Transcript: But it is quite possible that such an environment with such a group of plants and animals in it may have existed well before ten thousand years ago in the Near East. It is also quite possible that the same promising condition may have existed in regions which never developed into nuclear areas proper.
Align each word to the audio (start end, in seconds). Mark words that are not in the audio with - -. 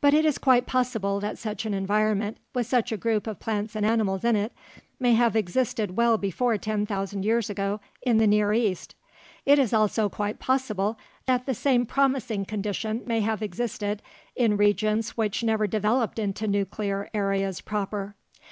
But 0.00 0.14
it 0.14 0.24
is 0.24 0.38
quite 0.38 0.64
possible 0.68 1.18
that 1.18 1.38
such 1.38 1.66
an 1.66 1.74
environment 1.74 2.36
with 2.54 2.68
such 2.68 2.92
a 2.92 2.96
group 2.96 3.26
of 3.26 3.40
plants 3.40 3.74
and 3.74 3.84
animals 3.84 4.22
in 4.22 4.36
it 4.36 4.52
may 5.00 5.14
have 5.14 5.34
existed 5.34 5.96
well 5.96 6.16
before 6.16 6.56
ten 6.56 6.86
thousand 6.86 7.24
years 7.24 7.50
ago 7.50 7.80
in 8.00 8.18
the 8.18 8.28
Near 8.28 8.52
East. 8.52 8.94
It 9.44 9.58
is 9.58 9.72
also 9.72 10.08
quite 10.08 10.38
possible 10.38 10.96
that 11.26 11.46
the 11.46 11.52
same 11.54 11.84
promising 11.84 12.44
condition 12.44 13.02
may 13.06 13.22
have 13.22 13.42
existed 13.42 14.02
in 14.36 14.56
regions 14.56 15.16
which 15.16 15.42
never 15.42 15.66
developed 15.66 16.20
into 16.20 16.46
nuclear 16.46 17.10
areas 17.12 17.60
proper. 17.60 18.14